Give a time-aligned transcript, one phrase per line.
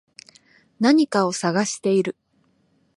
[0.79, 2.15] 何かを探している